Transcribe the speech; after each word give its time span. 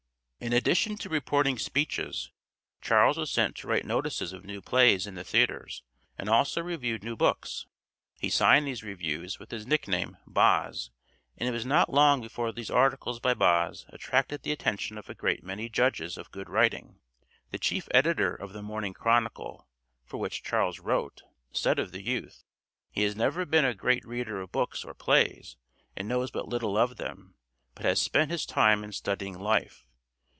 In 0.43 0.53
addition 0.53 0.97
to 0.97 1.07
reporting 1.07 1.59
speeches 1.59 2.31
Charles 2.81 3.15
was 3.15 3.29
sent 3.29 3.55
to 3.57 3.67
write 3.67 3.85
notices 3.85 4.33
of 4.33 4.43
new 4.43 4.59
plays 4.59 5.05
in 5.05 5.13
the 5.13 5.23
theatres 5.23 5.83
and 6.17 6.27
also 6.27 6.63
reviewed 6.63 7.03
new 7.03 7.15
books. 7.15 7.67
He 8.19 8.31
signed 8.31 8.65
these 8.65 8.81
reviews 8.81 9.37
with 9.37 9.51
his 9.51 9.67
nickname 9.67 10.17
"Boz," 10.25 10.89
and 11.37 11.47
it 11.47 11.51
was 11.51 11.63
not 11.63 11.93
long 11.93 12.21
before 12.21 12.51
these 12.51 12.71
articles 12.71 13.19
by 13.19 13.35
Boz 13.35 13.85
attracted 13.89 14.41
the 14.41 14.51
attention 14.51 14.97
of 14.97 15.09
a 15.09 15.13
great 15.13 15.43
many 15.43 15.69
judges 15.69 16.17
of 16.17 16.31
good 16.31 16.49
writing. 16.49 16.99
The 17.51 17.59
chief 17.59 17.87
editor 17.91 18.33
of 18.33 18.51
the 18.51 18.63
Morning 18.63 18.95
Chronicle, 18.95 19.67
for 20.03 20.17
which 20.17 20.41
Charles 20.41 20.79
wrote, 20.79 21.21
said 21.51 21.77
of 21.77 21.91
the 21.91 22.01
youth, 22.01 22.45
"He 22.89 23.03
has 23.03 23.15
never 23.15 23.45
been 23.45 23.63
a 23.63 23.75
great 23.75 24.03
reader 24.07 24.41
of 24.41 24.51
books 24.51 24.83
or 24.83 24.95
plays 24.95 25.55
and 25.95 26.07
knows 26.07 26.31
but 26.31 26.47
little 26.49 26.77
of 26.79 26.97
them, 26.97 27.35
but 27.75 27.85
has 27.85 28.01
spent 28.01 28.31
his 28.31 28.47
time 28.47 28.83
in 28.83 28.91
studying 28.91 29.37
life. 29.37 29.85